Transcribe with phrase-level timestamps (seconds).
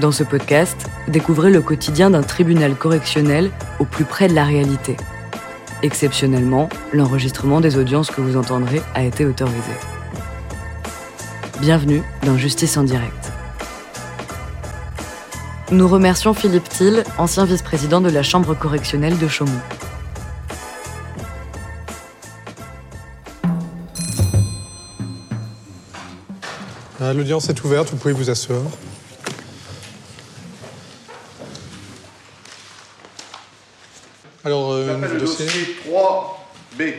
[0.00, 3.50] Dans ce podcast, découvrez le quotidien d'un tribunal correctionnel
[3.80, 4.96] au plus près de la réalité.
[5.82, 9.72] Exceptionnellement, l'enregistrement des audiences que vous entendrez a été autorisé.
[11.60, 13.30] Bienvenue dans Justice en direct.
[15.70, 19.52] Nous remercions Philippe Thiel, ancien vice-président de la Chambre correctionnelle de Chaumont.
[27.02, 28.62] Ah, L'audience est ouverte, vous pouvez vous asseoir.
[34.50, 35.46] Alors, euh, le dossier.
[35.46, 36.94] dossier 3B.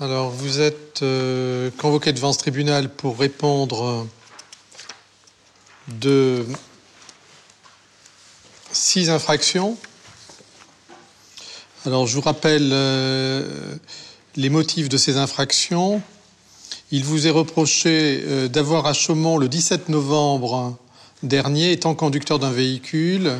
[0.00, 4.06] Alors, vous êtes euh, convoqué devant ce tribunal pour répondre
[5.88, 6.46] de
[8.72, 9.76] six infractions.
[11.84, 13.76] Alors, je vous rappelle euh,
[14.36, 16.00] les motifs de ces infractions.
[16.90, 20.74] Il vous est reproché euh, d'avoir à Chaumont le 17 novembre
[21.22, 23.32] dernier, étant conducteur d'un véhicule,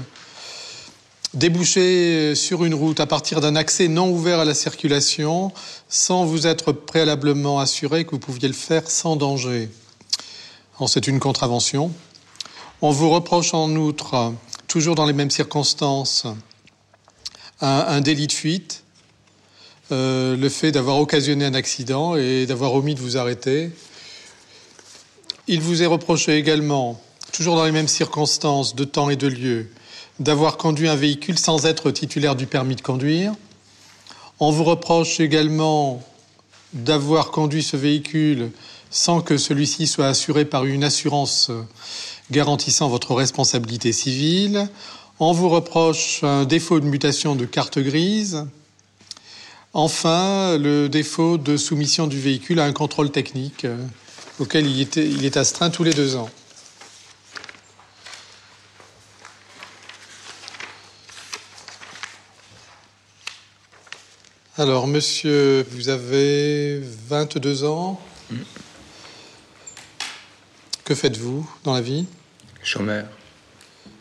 [1.33, 5.51] débouché sur une route à partir d'un accès non ouvert à la circulation
[5.89, 9.71] sans vous être préalablement assuré que vous pouviez le faire sans danger.
[10.87, 11.91] C'est une contravention.
[12.83, 14.35] On vous reproche en outre,
[14.67, 16.27] toujours dans les mêmes circonstances,
[17.63, 18.85] un, un délit de fuite,
[19.91, 23.71] euh, le fait d'avoir occasionné un accident et d'avoir omis de vous arrêter.
[25.47, 27.01] Il vous est reproché également,
[27.33, 29.69] toujours dans les mêmes circonstances de temps et de lieu,
[30.21, 33.33] d'avoir conduit un véhicule sans être titulaire du permis de conduire.
[34.41, 36.03] On vous reproche également
[36.75, 38.51] d'avoir conduit ce véhicule
[38.91, 41.51] sans que celui-ci soit assuré par une assurance
[42.31, 44.69] garantissant votre responsabilité civile.
[45.19, 48.47] On vous reproche un défaut de mutation de carte grise.
[49.75, 53.77] Enfin, le défaut de soumission du véhicule à un contrôle technique euh,
[54.39, 56.31] auquel il, était- il est astreint tous les deux ans.
[64.57, 68.01] Alors, monsieur, vous avez 22 ans.
[70.85, 72.07] Que faites-vous dans la vie?
[72.63, 73.07] Chômeur.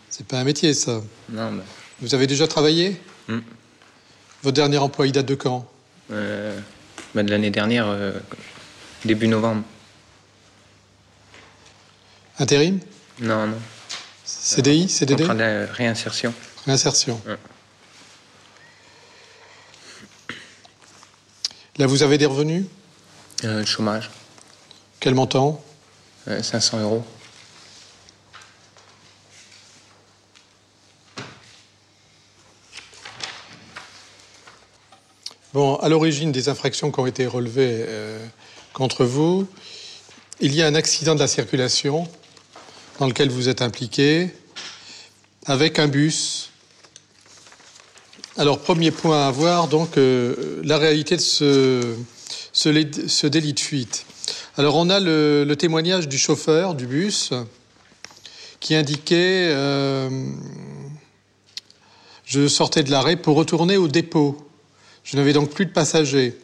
[0.10, 1.02] C'est pas un métier, ça.
[1.30, 1.64] Non, mais.
[2.02, 3.00] Vous avez déjà travaillé?
[3.28, 3.40] Hmm.
[4.44, 5.66] Votre dernier emploi, il date de quand
[6.12, 6.58] euh,
[7.16, 8.12] bah, de l'année dernière, euh,
[9.06, 9.64] début novembre.
[12.40, 12.80] Intérim
[13.20, 13.58] Non, non.
[14.24, 16.34] CDI CDD Contrat de réinsertion.
[16.66, 17.20] Réinsertion.
[17.26, 17.36] Ouais.
[21.78, 22.66] Là, vous avez des revenus
[23.44, 24.10] Euh, chômage.
[25.00, 25.64] Quel montant
[26.28, 27.06] Euh, 500 euros.
[35.58, 38.24] Bon, à l'origine des infractions qui ont été relevées euh,
[38.74, 39.48] contre vous,
[40.40, 42.08] il y a un accident de la circulation
[43.00, 44.30] dans lequel vous êtes impliqué
[45.48, 46.52] avec un bus.
[48.38, 51.96] Alors, premier point à voir, donc, euh, la réalité de ce,
[53.26, 54.06] délit de fuite.
[54.58, 57.34] Alors, on a le, le témoignage du chauffeur du bus
[58.60, 60.08] qui indiquait euh,
[62.26, 64.47] Je sortais de l'arrêt pour retourner au dépôt.
[65.08, 66.38] Je n'avais donc plus de passagers.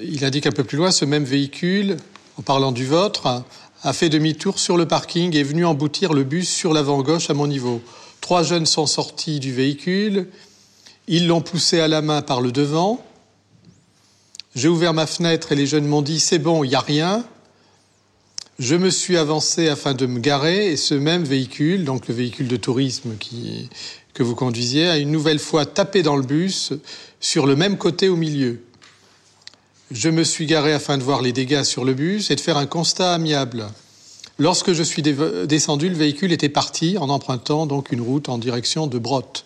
[0.00, 1.96] Il indique un peu plus loin, ce même véhicule,
[2.38, 3.42] en parlant du vôtre,
[3.82, 7.28] a fait demi-tour sur le parking et est venu emboutir le bus sur l'avant gauche
[7.28, 7.82] à mon niveau.
[8.20, 10.28] Trois jeunes sont sortis du véhicule.
[11.08, 13.04] Ils l'ont poussé à la main par le devant.
[14.54, 17.24] J'ai ouvert ma fenêtre et les jeunes m'ont dit c'est bon, il n'y a rien.
[18.58, 22.48] Je me suis avancé afin de me garer et ce même véhicule, donc le véhicule
[22.48, 23.16] de tourisme
[24.12, 26.72] que vous conduisiez, a une nouvelle fois tapé dans le bus
[27.18, 28.62] sur le même côté au milieu.
[29.90, 32.56] Je me suis garé afin de voir les dégâts sur le bus et de faire
[32.56, 33.68] un constat amiable.
[34.38, 38.86] Lorsque je suis descendu, le véhicule était parti en empruntant donc une route en direction
[38.86, 39.44] de Brotte.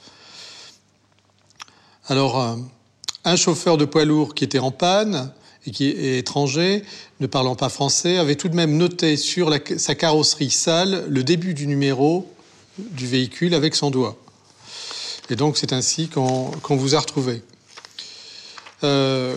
[2.08, 2.56] Alors, euh,
[3.24, 5.32] un chauffeur de poids lourd qui était en panne
[5.66, 6.82] et qui est étranger,
[7.20, 11.54] ne parlant pas français, avait tout de même noté sur sa carrosserie sale le début
[11.54, 12.30] du numéro
[12.78, 14.16] du véhicule avec son doigt.
[15.28, 17.42] Et donc, c'est ainsi qu'on vous a retrouvé.
[18.84, 19.36] Euh,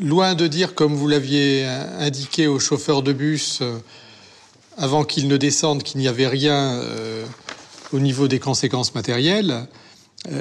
[0.00, 3.78] loin de dire, comme vous l'aviez indiqué au chauffeur de bus, euh,
[4.76, 7.24] avant qu'il ne descende, qu'il n'y avait rien euh,
[7.92, 9.66] au niveau des conséquences matérielles,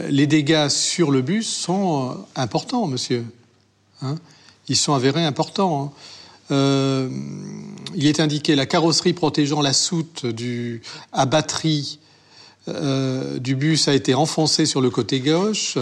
[0.09, 3.23] les dégâts sur le bus sont importants, monsieur.
[4.01, 4.15] Hein
[4.69, 5.83] Ils sont avérés importants.
[5.83, 5.91] hein.
[6.51, 7.09] Euh,
[7.95, 10.81] il est indiqué la carrosserie protégeant la soute du,
[11.11, 11.99] à batterie
[12.69, 15.77] euh, du bus a été enfoncée sur le côté gauche,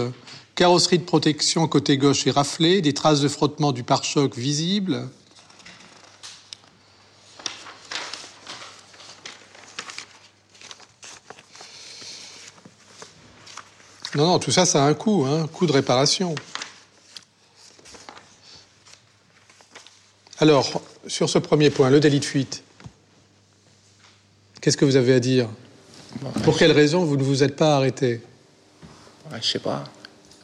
[0.54, 5.08] carrosserie de protection côté gauche est raflée, des traces de frottement du pare-choc visibles.
[14.14, 16.34] Non, non, tout ça, ça a un coût, un hein, coût de réparation.
[20.38, 22.62] Alors, sur ce premier point, le délit de fuite,
[24.60, 25.48] qu'est-ce que vous avez à dire?
[26.44, 28.20] Pour quelle raison vous ne vous êtes pas arrêté?
[29.32, 29.84] Je Je sais pas.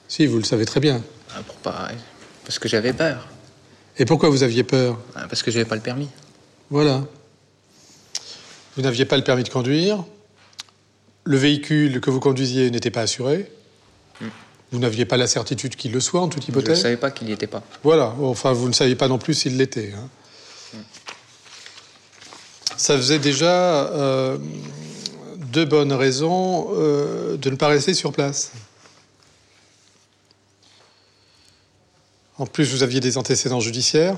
[0.09, 1.03] Si, vous le savez très bien.
[1.35, 1.91] Ah, pas...
[2.45, 3.29] Parce que j'avais peur.
[3.99, 4.99] Et pourquoi vous aviez peur?
[5.15, 6.09] Ah, Parce que j'avais pas le permis.
[6.71, 7.05] Voilà.
[8.77, 10.05] Vous n'aviez pas le permis de conduire.
[11.25, 13.51] Le véhicule que vous conduisiez n'était pas assuré.
[14.21, 14.29] Hmm.
[14.73, 17.11] Vous n'aviez pas la certitude qu'il le soit, en toute hypothèse Je ne savais pas
[17.11, 17.63] qu'il n'y était pas.
[17.83, 18.15] Voilà.
[18.21, 19.93] Enfin, vous ne saviez pas non plus s'il l'était.
[19.95, 20.09] Hein.
[20.73, 20.83] Hmm.
[22.77, 24.39] Ça faisait déjà euh,
[25.53, 28.53] deux bonnes raisons euh, de ne pas rester sur place.
[32.39, 34.17] En plus, vous aviez des antécédents judiciaires.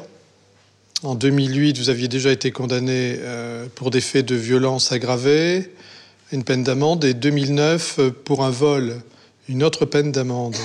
[1.02, 5.70] En 2008, vous aviez déjà été condamné euh, pour des faits de violence aggravée,
[6.32, 9.02] une peine d'amende, et 2009 euh, pour un vol,
[9.48, 10.56] une autre peine d'amende.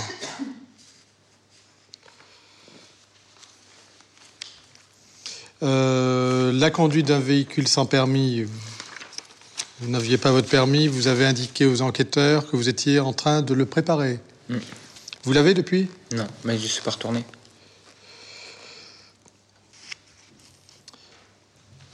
[5.62, 8.46] Euh, la conduite d'un véhicule sans permis,
[9.82, 13.42] vous n'aviez pas votre permis, vous avez indiqué aux enquêteurs que vous étiez en train
[13.42, 14.20] de le préparer.
[14.48, 14.58] Mm.
[15.24, 15.90] Vous l'avez depuis?
[16.14, 17.26] Non, mais je ne suis pas retourné.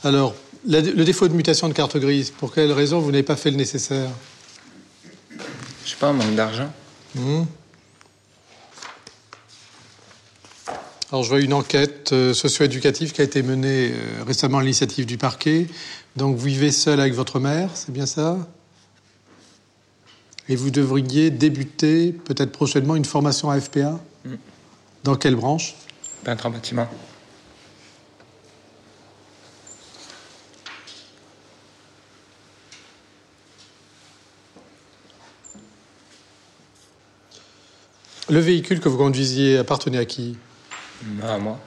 [0.03, 0.35] Alors,
[0.67, 3.57] le défaut de mutation de carte grise, pour quelle raison vous n'avez pas fait le
[3.57, 4.09] nécessaire?
[5.95, 6.71] Sais pas, un manque d'argent.
[7.15, 7.43] Hmm.
[11.11, 15.05] Alors, je vois une enquête euh, socio-éducative qui a été menée euh, récemment à l'initiative
[15.05, 15.67] du parquet.
[16.15, 18.37] Donc, vous vivez seul avec votre mère, c'est bien ça?
[20.49, 24.35] Et vous devriez débuter peut-être prochainement une formation à FPA hmm.
[25.03, 25.75] Dans quelle branche?
[26.23, 26.87] Peintre en bâtiment.
[38.29, 40.35] Le véhicule que vous conduisiez appartenait à qui
[41.23, 41.59] À moi.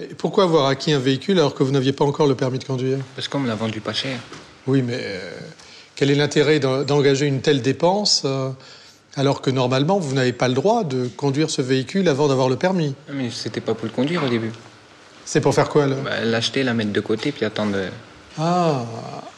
[0.00, 2.64] Et pourquoi avoir acquis un véhicule alors que vous n'aviez pas encore le permis de
[2.64, 2.98] conduire?
[3.14, 4.18] Parce qu'on me l'a vendu pas cher.
[4.66, 5.30] Oui, mais euh,
[5.96, 8.50] quel est l'intérêt d'engager une telle dépense euh,
[9.16, 12.56] alors que normalement vous n'avez pas le droit de conduire ce véhicule avant d'avoir le
[12.56, 12.94] permis?
[13.12, 14.52] Mais c'était pas pour le conduire au début.
[15.24, 17.76] C'est pour faire quoi bah, L'acheter, la mettre de côté puis attendre.
[18.38, 18.84] Ah,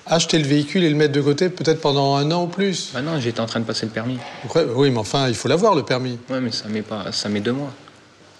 [0.06, 3.00] acheter le véhicule et le mettre de côté peut-être pendant un an ou plus Bah
[3.00, 4.18] non, j'étais en train de passer le permis.
[4.74, 6.18] oui, mais enfin, il faut l'avoir le permis.
[6.28, 7.72] Oui, mais ça met, pas, ça met deux mois.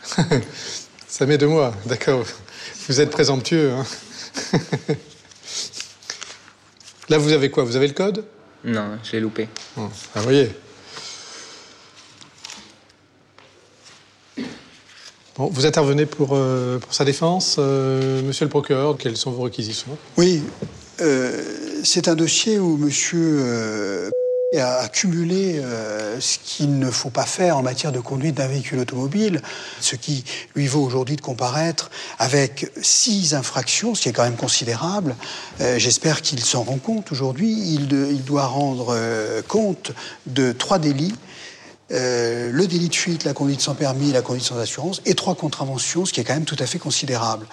[1.08, 2.24] ça met deux mois, d'accord.
[2.88, 3.72] Vous êtes présomptueux.
[3.72, 3.84] Hein
[7.08, 7.64] Là, vous avez quoi?
[7.64, 8.24] Vous avez le code?
[8.64, 9.48] Non, je l'ai loupé.
[9.76, 9.82] Ah,
[10.16, 10.50] vous voyez.
[15.36, 18.96] Vous intervenez pour, euh, pour sa défense, euh, monsieur le procureur.
[18.98, 19.96] Quelles sont vos réquisitions?
[20.16, 20.42] Oui,
[21.00, 21.42] euh,
[21.84, 24.10] c'est un dossier où monsieur
[24.58, 25.62] a accumulé
[26.18, 29.42] ce qu'il ne faut pas faire en matière de conduite d'un véhicule automobile,
[29.80, 30.24] ce qui
[30.56, 31.88] lui vaut aujourd'hui de comparaître
[32.18, 35.14] avec six infractions, ce qui est quand même considérable.
[35.60, 37.52] J'espère qu'il s'en rend compte aujourd'hui.
[37.52, 38.96] Il, doit rendre
[39.46, 39.92] compte
[40.26, 41.14] de trois délits
[41.92, 45.34] euh, le délit de fuite, la conduite sans permis, la conduite sans assurance, et trois
[45.34, 47.46] contraventions, ce qui est quand même tout à fait considérable.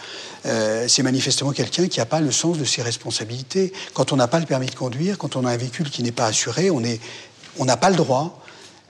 [0.45, 3.73] Euh, c'est manifestement quelqu'un qui n'a pas le sens de ses responsabilités.
[3.93, 6.11] Quand on n'a pas le permis de conduire, quand on a un véhicule qui n'est
[6.11, 8.43] pas assuré, on n'a pas le droit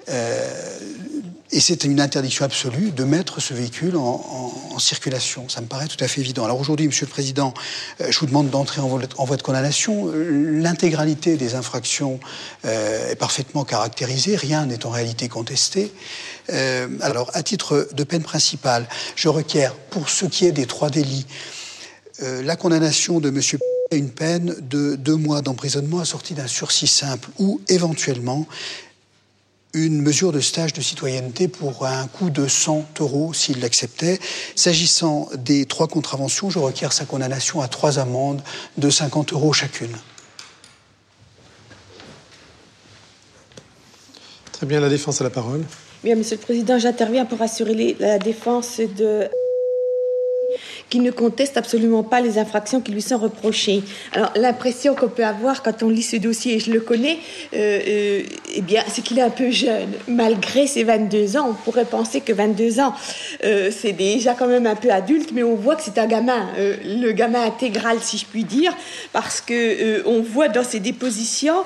[0.09, 0.79] euh,
[1.51, 5.49] et c'est une interdiction absolue de mettre ce véhicule en, circulation.
[5.49, 6.45] Ça me paraît tout à fait évident.
[6.45, 7.51] Alors aujourd'hui, Monsieur le Président,
[7.99, 10.11] euh, je vous demande d'entrer en, voie de condamnation.
[10.13, 12.19] L'intégralité des infractions
[12.65, 14.35] euh, est parfaitement caractérisée.
[14.35, 15.91] Rien n'est en réalité contesté.
[17.01, 21.25] alors, à titre de peine principale, je requiers, pour ce qui est des trois délits,
[22.21, 23.57] la condamnation de Monsieur
[23.91, 28.45] une peine de deux mois d'emprisonnement assortie d'un sursis simple ou éventuellement
[29.85, 34.19] une mesure de stage de citoyenneté pour un coût de 100 euros s'il l'acceptait.
[34.55, 38.41] S'agissant des trois contraventions, je requiers sa condamnation à trois amendes
[38.77, 39.95] de 50 euros chacune.
[44.51, 45.63] Très bien, la défense a la parole.
[46.03, 49.27] Bien, Monsieur le Président, j'interviens pour assurer la défense de
[50.89, 53.83] qui ne conteste absolument pas les infractions qui lui sont reprochées.
[54.13, 57.17] Alors l'impression qu'on peut avoir quand on lit ce dossier, et je le connais,
[57.53, 58.21] euh, euh,
[58.55, 59.89] eh bien, c'est qu'il est un peu jeune.
[60.07, 62.93] Malgré ses 22 ans, on pourrait penser que 22 ans,
[63.43, 66.47] euh, c'est déjà quand même un peu adulte, mais on voit que c'est un gamin,
[66.57, 68.73] le gamin intégral, si je puis dire,
[69.13, 71.63] parce que on voit dans ses dépositions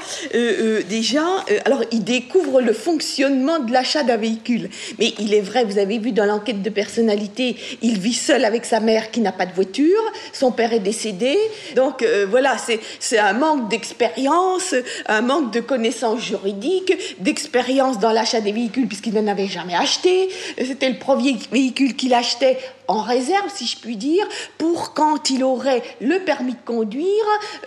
[0.90, 1.24] déjà,
[1.66, 4.70] alors il découvre le fonctionnement de l'achat d'un véhicule.
[5.00, 8.66] Mais il est vrai, vous avez vu dans l'enquête de personnalité, il vit seul avec
[8.66, 10.02] sa mère qui n'a pas de voiture,
[10.34, 11.38] son père est décédé,
[11.76, 12.56] donc voilà,
[13.00, 14.76] c'est un manque d'expérience,
[15.08, 20.30] un manque de connaissances juridiques, d'expérience dans l'achat des véhicules puisqu'il n'en avait jamais acheté.
[20.58, 24.28] C'était le premier véhicule qu'il achetait en réserve, si je puis dire,
[24.58, 27.06] pour quand il aurait le permis de conduire,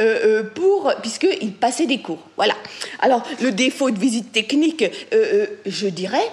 [0.01, 2.23] euh, euh, pour puisqu'il passait des cours.
[2.37, 2.55] Voilà.
[3.01, 6.31] Alors le défaut de visite technique, euh, je dirais,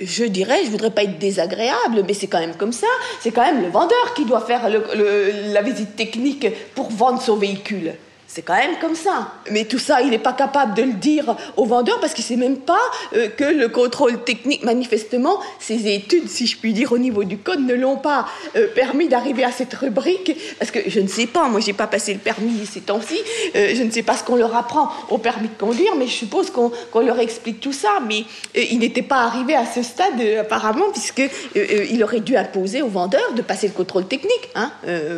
[0.00, 2.86] je dirais, je voudrais pas être désagréable, mais c'est quand même comme ça.
[3.20, 7.94] C'est quand même le vendeur qui doit faire la visite technique pour vendre son véhicule.
[8.36, 9.32] C'est quand même comme ça.
[9.50, 12.28] Mais tout ça, il n'est pas capable de le dire au vendeur parce qu'il ne
[12.28, 12.82] sait même pas
[13.14, 17.38] euh, que le contrôle technique, manifestement, ses études, si je puis dire, au niveau du
[17.38, 20.36] code, ne l'ont pas euh, permis d'arriver à cette rubrique.
[20.58, 23.18] Parce que je ne sais pas, moi, j'ai pas passé le permis ces temps-ci.
[23.54, 26.12] Euh, je ne sais pas ce qu'on leur apprend au permis de conduire, mais je
[26.12, 28.00] suppose qu'on leur explique tout ça.
[28.06, 28.24] Mais
[28.54, 33.40] il n'était pas arrivé à ce stade, apparemment, puisqu'il aurait dû imposer au vendeur de
[33.40, 34.50] passer le contrôle technique.
[34.54, 34.72] Hein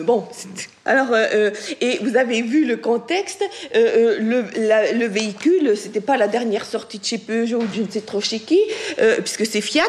[0.05, 0.25] bon.
[0.89, 1.51] Alors, euh, euh,
[1.83, 3.45] et vous avez vu le contexte,
[3.77, 4.45] euh, le,
[4.99, 8.23] le, véhicule, c'était pas la dernière sortie de chez Peugeot ou je ne sais trop
[8.23, 8.59] chez qui,
[9.19, 9.83] puisque c'est Fiat.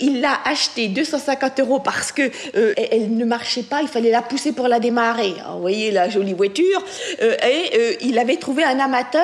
[0.00, 4.52] il l'a acheté 250 euros parce que elle ne marchait pas, il fallait la pousser
[4.52, 5.34] pour la démarrer.
[5.52, 6.82] vous voyez la jolie voiture.
[7.20, 9.22] et il avait trouvé un amateur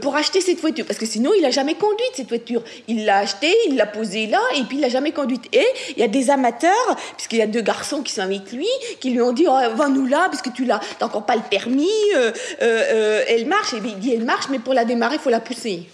[0.00, 2.62] pour acheter cette voiture, parce que sinon il n'a jamais conduit cette voiture.
[2.86, 5.44] Il l'a acheté, il l'a posée là, et puis il l'a jamais conduite.
[5.52, 8.68] Et il y a des amateurs, puisqu'il y a deux garçons qui sont avec lui,
[9.00, 11.88] qui lui ont dit oh, nous là, parce que tu n'as encore pas le permis,
[12.16, 12.30] euh,
[12.62, 13.74] euh, euh, elle marche.
[13.74, 15.84] Et il dit, elle marche, mais pour la démarrer, il faut la pousser.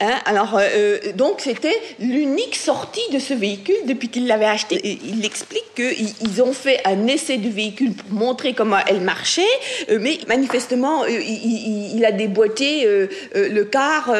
[0.00, 0.60] Hein, alors,
[1.14, 4.80] donc, c'était l'unique sortie de ce véhicule depuis qu'il l'avait acheté.
[5.04, 9.42] il explique qu'ils ont fait un essai du véhicule pour montrer comment elle marchait,
[10.00, 12.86] mais manifestement, il, a déboîté
[13.34, 14.12] le car,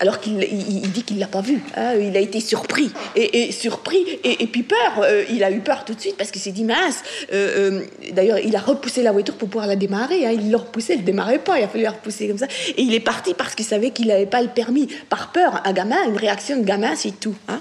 [0.00, 1.60] alors qu'il dit qu'il ne l'a pas vu.
[1.76, 2.90] Hein, il a été surpris.
[3.14, 5.06] Et, surpris, et, puis peur.
[5.30, 7.02] il a eu peur tout de suite parce qu'il s'est dit, mince,
[7.32, 10.26] euh, d'ailleurs, il a repoussé la voiture pour pouvoir la démarrer.
[10.26, 10.32] Hein.
[10.32, 11.58] Il l'a repoussée, elle ne démarrait pas.
[11.58, 12.46] Il a fallu la repousser comme ça.
[12.76, 14.88] Et il est parti parce qu'il savait qu'il n'avait pas le permis.
[15.08, 17.34] Par peur, un gamin, une réaction de gamin, c'est tout.
[17.48, 17.60] Hein.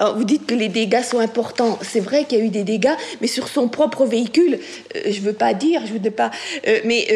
[0.00, 1.78] Alors, vous dites que les dégâts sont importants.
[1.82, 4.58] C'est vrai qu'il y a eu des dégâts, mais sur son propre véhicule,
[4.96, 6.30] euh, je ne veux pas dire, je veux pas.
[6.66, 7.06] Euh, mais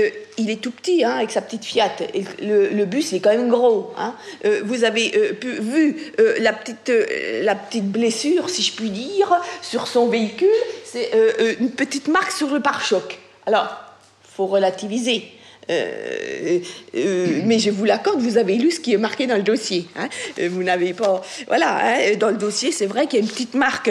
[0.40, 1.90] il est tout petit, hein, avec sa petite Fiat.
[2.42, 3.92] le, bus, il est quand même gros.
[4.64, 6.92] vous avez vu la, petite,
[7.42, 10.48] la petite blessure, si je puis dire, sur son véhicule
[10.90, 13.18] c'est euh, euh, une petite marque sur le pare-choc.
[13.46, 13.68] Alors,
[14.24, 15.30] faut relativiser.
[15.70, 16.58] Euh,
[16.96, 19.86] euh, mais je vous l'accorde, vous avez lu ce qui est marqué dans le dossier.
[19.96, 20.08] Hein.
[20.38, 21.22] Euh, vous n'avez pas.
[21.46, 23.90] Voilà, hein, dans le dossier, c'est vrai qu'il y a une petite marque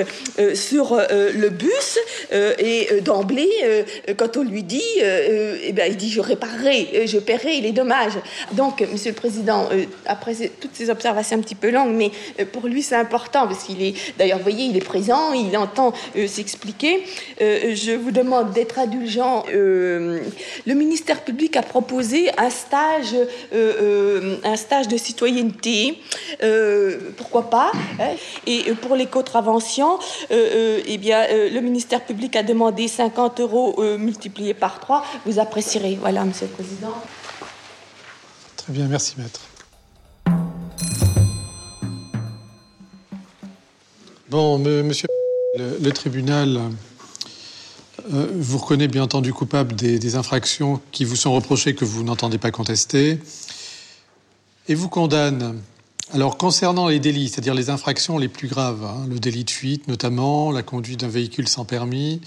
[0.54, 1.98] sur le bus,
[2.32, 3.50] et d'emblée,
[4.18, 8.18] quand on lui dit, eh ben, il dit Je réparerai, je paierai les dommages.
[8.54, 9.70] Donc, Monsieur le Président,
[10.06, 12.12] après toutes ces observations un petit peu longues, mais
[12.46, 13.94] pour lui, c'est important, parce qu'il est.
[14.18, 15.94] D'ailleurs, vous voyez, il est présent, il entend
[16.28, 17.04] s'expliquer.
[17.40, 19.46] je vous demande d'être indulgent.
[19.52, 20.22] le
[20.66, 26.02] ministère public a proposé un stage, euh, euh, un stage de citoyenneté,
[26.44, 27.72] euh, pourquoi pas.
[28.00, 28.16] Hein.
[28.46, 30.00] et pour les contraventions,
[30.30, 35.06] eh le ministère public a demandé 50 euros multipliés par 3.
[35.26, 35.98] Vous apprécierez.
[36.00, 36.94] Voilà, Monsieur le Président.
[38.58, 39.42] Très bien, merci, maître.
[44.30, 45.08] Bon, monsieur,
[45.58, 46.60] le tribunal
[48.08, 52.52] vous reconnaissez bien entendu coupable des, infractions qui vous sont reprochées que vous n'entendez pas
[52.52, 53.20] contester.
[54.68, 55.60] Et vous condamne.
[56.12, 59.88] Alors concernant les délits, c'est-à-dire les infractions les plus graves, hein, le délit de fuite
[59.88, 62.20] notamment, la conduite d'un véhicule sans permis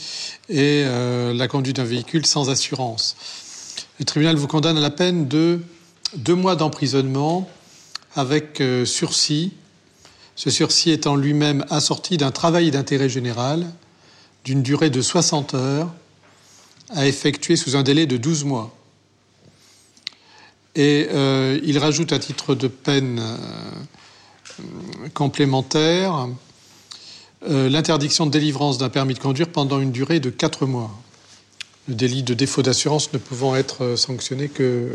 [0.49, 3.17] et euh, la conduite d'un véhicule sans assurance,
[3.99, 5.61] le tribunal vous condamne à la peine de
[6.17, 7.49] deux mois d'emprisonnement
[8.15, 9.53] avec euh, sursis,
[10.37, 13.67] ce sursis étant lui-même assorti d'un travail d'intérêt général
[14.45, 15.93] d'une durée de 60 heures
[16.91, 18.75] à effectuer sous un délai de 12 mois.
[20.75, 26.29] Et euh, il rajoute à titre de peine euh, complémentaire
[27.49, 30.91] euh, l'interdiction de délivrance d'un permis de conduire pendant une durée de 4 mois.
[31.89, 34.89] Le délit de défaut d'assurance ne pouvant être sanctionné que,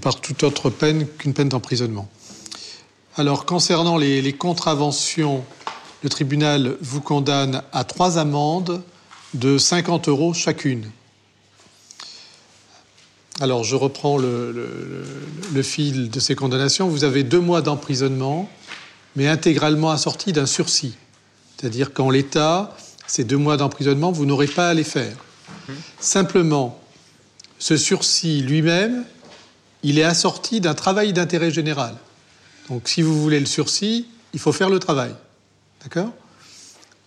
[0.00, 2.08] par toute autre peine qu'une peine d'emprisonnement.
[3.16, 5.44] Alors, concernant les contraventions
[6.02, 8.82] le tribunal vous condamne à trois amendes
[9.34, 10.90] de 50 euros chacune.
[13.40, 16.88] Alors, je reprends le, fil de ces condamnations.
[16.88, 18.48] Vous avez deux mois d'emprisonnement,
[19.16, 20.96] mais intégralement assorti d'un sursis.
[21.56, 25.16] C'est-à-dire qu'en l'état, ces deux mois d'emprisonnement, vous n'aurez pas à les faire.
[25.98, 26.78] Simplement,
[27.58, 29.04] ce sursis lui-même,
[29.82, 31.96] il est assorti d'un travail d'intérêt général.
[32.68, 35.14] Donc, si vous voulez le sursis, il faut faire le travail.
[35.82, 36.12] D'accord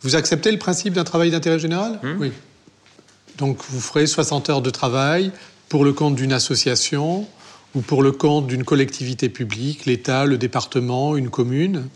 [0.02, 2.18] Vous acceptez le principe d'un travail d'intérêt général hmm.
[2.20, 2.32] Oui.
[3.38, 5.32] Donc, vous ferez 60 heures de travail
[5.70, 7.28] pour le compte d'une association
[7.74, 11.88] ou pour le compte d'une collectivité publique, l'État, le département, une commune.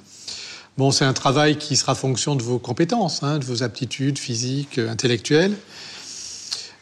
[0.78, 4.78] Bon, c'est un travail qui sera fonction de vos compétences, hein, de vos aptitudes physiques,
[4.78, 5.56] euh, intellectuelles.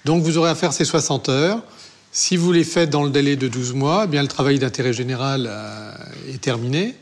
[0.06, 1.64] Donc vous aurez à faire ces 60 heures.
[2.12, 4.94] Si vous les faites dans le délai de 12 mois, eh bien le travail d'intérêt
[4.94, 5.92] général euh,
[6.34, 6.96] est terminé.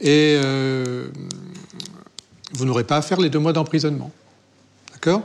[0.00, 1.08] Et euh,
[2.52, 4.10] vous n'aurez pas à faire les deux mois d'emprisonnement.
[4.92, 5.22] D'accord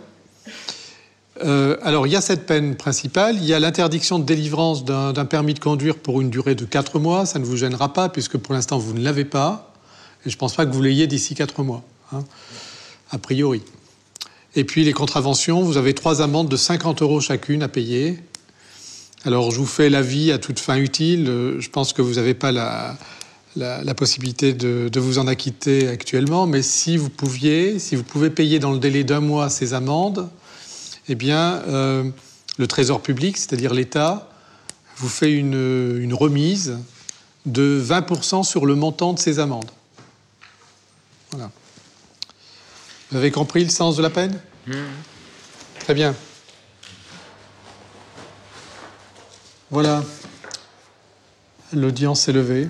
[1.43, 5.25] euh, alors, il y a cette peine principale, il y a l'interdiction de délivrance d'un
[5.25, 7.27] permis de conduire pour une durée de 4 mois.
[7.27, 9.71] Ça ne vous gênera pas, puisque pour l'instant, vous ne l'avez pas.
[10.25, 12.23] Et je ne pense pas que vous l'ayez d'ici 4 mois, hein,
[13.11, 13.61] a priori.
[14.55, 18.17] Et puis, les contraventions, vous avez trois amendes de 50 euros chacune à payer.
[19.23, 21.27] Alors, je vous fais l'avis à toute fin utile.
[21.59, 22.97] Je pense que vous n'avez pas la,
[23.55, 28.29] la, possibilité de, de, vous en acquitter actuellement, mais si vous pouviez, si vous pouvez
[28.29, 30.29] payer dans le délai d'un mois ces amendes,
[31.09, 32.09] eh bien, euh,
[32.57, 34.29] le Trésor public, c'est-à-dire l'État,
[34.97, 36.79] vous fait une, remise
[37.45, 39.71] de 20% sur le montant de ces amendes.
[41.31, 41.51] Voilà.
[43.11, 44.39] Vous avez compris le sens de la peine?
[44.65, 44.73] Mmh.
[45.79, 46.13] Très bien.
[49.69, 50.03] Voilà.
[51.73, 52.69] L'audience est levée.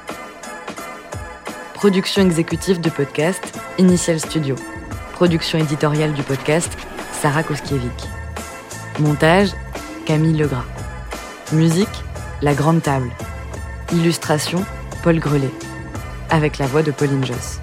[1.81, 4.55] Production exécutive de podcast, Initial Studio.
[5.13, 6.71] Production éditoriale du podcast,
[7.11, 8.07] Sarah Koskiewicz.
[8.99, 9.49] Montage,
[10.05, 10.63] Camille Legras.
[11.53, 11.89] Musique,
[12.43, 13.09] La Grande Table.
[13.93, 14.63] Illustration,
[15.01, 15.49] Paul Grelet.
[16.29, 17.59] Avec la voix de Pauline Joss.